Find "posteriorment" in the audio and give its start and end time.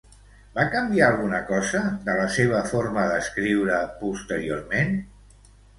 4.05-5.01